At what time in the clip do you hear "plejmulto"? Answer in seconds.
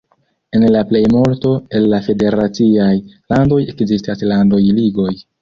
0.91-1.51